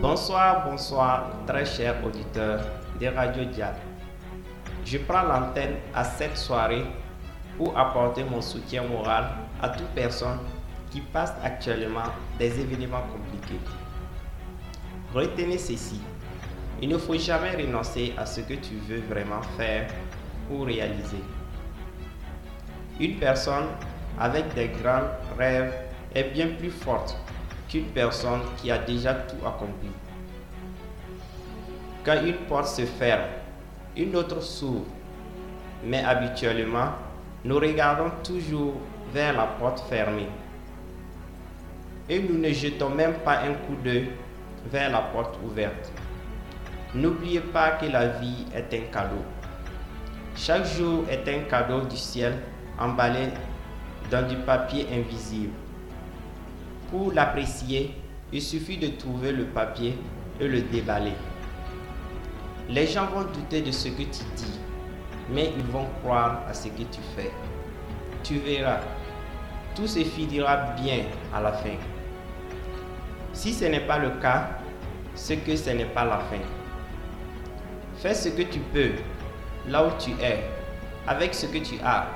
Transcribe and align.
Bonsoir, 0.00 0.64
bonsoir, 0.64 1.26
très 1.46 1.66
chers 1.66 2.02
auditeurs 2.02 2.62
de 2.98 3.08
Radio 3.08 3.44
Dial. 3.44 3.74
Je 4.82 4.96
prends 4.96 5.24
l'antenne 5.24 5.74
à 5.94 6.02
cette 6.04 6.38
soirée 6.38 6.84
pour 7.58 7.76
apporter 7.78 8.24
mon 8.24 8.40
soutien 8.40 8.82
moral 8.82 9.26
à 9.60 9.68
toute 9.68 9.88
personne 9.88 10.38
qui 10.90 11.02
passe 11.02 11.34
actuellement 11.44 12.08
des 12.38 12.58
événements 12.58 13.02
compliqués. 13.12 13.60
Retenez 15.12 15.58
ceci, 15.58 16.00
il 16.80 16.88
ne 16.88 16.96
faut 16.96 17.18
jamais 17.18 17.50
renoncer 17.50 18.14
à 18.16 18.24
ce 18.24 18.40
que 18.40 18.54
tu 18.54 18.76
veux 18.88 19.02
vraiment 19.02 19.42
faire 19.58 19.86
ou 20.50 20.62
réaliser. 20.62 21.22
Une 22.98 23.18
personne 23.18 23.66
avec 24.18 24.54
des 24.54 24.68
grands 24.82 25.10
rêves 25.36 25.74
est 26.14 26.24
bien 26.32 26.48
plus 26.58 26.70
forte 26.70 27.18
qu'une 27.70 27.84
personne 27.86 28.40
qui 28.56 28.70
a 28.70 28.78
déjà 28.78 29.14
tout 29.14 29.46
accompli. 29.46 29.88
Quand 32.04 32.20
une 32.24 32.34
porte 32.48 32.66
se 32.66 32.82
ferme, 32.82 33.28
une 33.96 34.16
autre 34.16 34.42
s'ouvre. 34.42 34.86
Mais 35.84 36.02
habituellement, 36.02 36.90
nous 37.44 37.56
regardons 37.58 38.10
toujours 38.24 38.74
vers 39.14 39.36
la 39.36 39.46
porte 39.46 39.80
fermée. 39.88 40.28
Et 42.08 42.20
nous 42.20 42.38
ne 42.38 42.50
jetons 42.50 42.90
même 42.90 43.14
pas 43.24 43.38
un 43.40 43.54
coup 43.54 43.76
d'œil 43.84 44.10
vers 44.70 44.90
la 44.90 44.98
porte 44.98 45.38
ouverte. 45.44 45.92
N'oubliez 46.94 47.40
pas 47.40 47.72
que 47.72 47.86
la 47.86 48.08
vie 48.08 48.46
est 48.52 48.74
un 48.74 48.92
cadeau. 48.92 49.24
Chaque 50.34 50.64
jour 50.64 51.04
est 51.08 51.28
un 51.28 51.48
cadeau 51.48 51.82
du 51.82 51.96
ciel 51.96 52.34
emballé 52.78 53.28
dans 54.10 54.26
du 54.26 54.36
papier 54.36 54.86
invisible. 54.92 55.52
Pour 56.90 57.12
l'apprécier, 57.12 57.94
il 58.32 58.42
suffit 58.42 58.76
de 58.76 58.88
trouver 58.88 59.30
le 59.30 59.44
papier 59.44 59.96
et 60.40 60.48
le 60.48 60.62
déballer. 60.62 61.12
Les 62.68 62.86
gens 62.88 63.06
vont 63.06 63.22
douter 63.22 63.62
de 63.62 63.70
ce 63.70 63.88
que 63.88 64.02
tu 64.02 64.24
dis, 64.36 64.58
mais 65.32 65.52
ils 65.56 65.64
vont 65.66 65.86
croire 66.02 66.42
à 66.48 66.52
ce 66.52 66.66
que 66.66 66.82
tu 66.82 67.00
fais. 67.14 67.30
Tu 68.24 68.38
verras, 68.38 68.80
tout 69.76 69.86
se 69.86 70.00
finira 70.00 70.56
bien 70.80 71.04
à 71.32 71.40
la 71.40 71.52
fin. 71.52 71.76
Si 73.32 73.52
ce 73.52 73.66
n'est 73.66 73.86
pas 73.86 73.98
le 73.98 74.10
cas, 74.20 74.48
c'est 75.14 75.36
que 75.36 75.54
ce 75.54 75.70
n'est 75.70 75.84
pas 75.84 76.04
la 76.04 76.18
fin. 76.18 76.42
Fais 77.98 78.14
ce 78.14 78.30
que 78.30 78.42
tu 78.42 78.58
peux, 78.72 78.90
là 79.68 79.86
où 79.86 79.90
tu 79.98 80.10
es, 80.20 80.42
avec 81.06 81.34
ce 81.34 81.46
que 81.46 81.58
tu 81.58 81.76
as. 81.84 82.06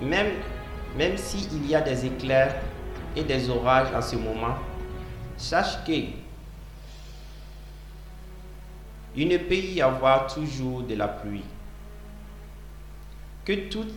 Même, 0.00 0.34
même 0.96 1.16
s'il 1.16 1.66
y 1.68 1.74
a 1.74 1.80
des 1.80 2.06
éclairs 2.06 2.54
et 3.16 3.24
des 3.24 3.48
orages 3.50 3.92
en 3.94 4.02
ce 4.02 4.16
moment, 4.16 4.56
sache 5.36 5.84
que 5.84 5.92
il 9.16 9.26
ne 9.26 9.38
peut 9.38 9.54
y 9.54 9.82
avoir 9.82 10.32
toujours 10.32 10.82
de 10.82 10.94
la 10.94 11.08
pluie. 11.08 11.44
Que 13.44 13.68
toutes 13.68 13.92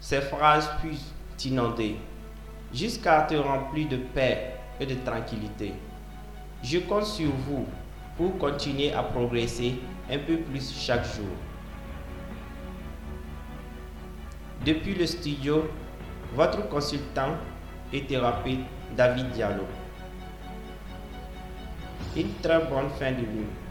ces 0.00 0.20
phrases 0.20 0.70
puissent 0.82 1.14
t'inonder 1.36 1.96
jusqu'à 2.72 3.22
te 3.22 3.34
remplir 3.34 3.88
de 3.88 3.96
paix 3.96 4.56
et 4.78 4.86
de 4.86 4.94
tranquillité. 4.96 5.72
Je 6.62 6.78
compte 6.80 7.06
sur 7.06 7.30
vous 7.30 7.66
pour 8.16 8.36
continuer 8.38 8.92
à 8.92 9.02
progresser 9.02 9.76
un 10.10 10.18
peu 10.18 10.36
plus 10.36 10.74
chaque 10.76 11.04
jour. 11.04 11.26
Depuis 14.66 14.94
le 14.94 15.06
studio, 15.06 15.70
votre 16.34 16.68
consultant 16.68 17.36
et 17.92 18.02
thérapeute 18.02 18.60
David 18.96 19.30
Diallo. 19.30 19.64
Une 22.16 22.32
très 22.42 22.58
bonne 22.58 22.90
fin 22.98 23.12
de 23.12 23.20
nuit. 23.20 23.67